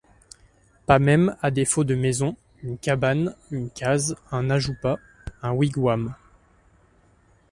Pas 0.87 0.97
même, 0.97 1.35
à 1.43 1.51
défaut 1.51 1.83
de 1.83 1.93
maisons, 1.93 2.35
une 2.63 2.79
cabane, 2.79 3.35
une 3.51 3.69
case, 3.69 4.15
un 4.31 4.49
ajoupa, 4.49 4.97
un 5.43 5.51
wigwam? 5.51 6.15